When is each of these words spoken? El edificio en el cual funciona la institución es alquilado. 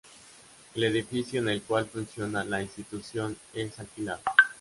El 0.73 0.83
edificio 0.85 1.41
en 1.41 1.49
el 1.49 1.61
cual 1.61 1.85
funciona 1.85 2.43
la 2.43 2.59
institución 2.63 3.37
es 3.53 3.77
alquilado. 3.77 4.23